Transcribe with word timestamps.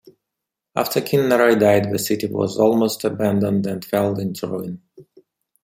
After 0.75 0.99
King 0.99 1.29
Narai 1.29 1.59
died, 1.59 1.91
the 1.91 1.99
city 1.99 2.25
was 2.25 2.57
almost 2.57 3.03
abandoned 3.03 3.67
and 3.67 3.85
fell 3.85 4.17
into 4.17 4.47
ruin. 4.47 4.81